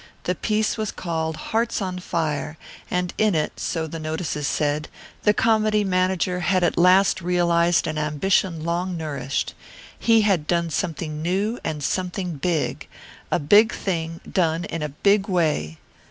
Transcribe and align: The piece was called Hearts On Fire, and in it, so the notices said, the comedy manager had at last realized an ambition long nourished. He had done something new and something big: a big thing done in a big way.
The 0.23 0.33
piece 0.33 0.77
was 0.77 0.91
called 0.91 1.35
Hearts 1.35 1.79
On 1.79 1.99
Fire, 1.99 2.57
and 2.89 3.13
in 3.19 3.35
it, 3.35 3.59
so 3.59 3.85
the 3.85 3.99
notices 3.99 4.47
said, 4.47 4.87
the 5.21 5.31
comedy 5.35 5.83
manager 5.83 6.39
had 6.39 6.63
at 6.63 6.75
last 6.75 7.21
realized 7.21 7.85
an 7.85 7.99
ambition 7.99 8.63
long 8.63 8.97
nourished. 8.97 9.53
He 9.99 10.21
had 10.21 10.47
done 10.47 10.71
something 10.71 11.21
new 11.21 11.59
and 11.63 11.83
something 11.83 12.37
big: 12.37 12.87
a 13.29 13.37
big 13.37 13.71
thing 13.71 14.21
done 14.27 14.63
in 14.65 14.81
a 14.81 14.89
big 14.89 15.27
way. 15.27 15.77